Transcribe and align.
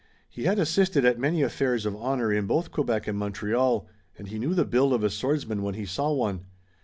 He 0.27 0.45
had 0.45 0.57
assisted 0.57 1.05
at 1.05 1.19
many 1.19 1.43
affairs 1.43 1.85
of 1.85 1.95
honor 1.95 2.33
in 2.33 2.47
both 2.47 2.71
Quebec 2.71 3.05
and 3.05 3.19
Montreal 3.19 3.87
and 4.17 4.29
he 4.29 4.39
knew 4.39 4.55
the 4.55 4.65
build 4.65 4.93
of 4.93 5.03
a 5.03 5.11
swordsman 5.11 5.61
when 5.61 5.75
he 5.75 5.85
saw 5.85 6.11
one. 6.11 6.45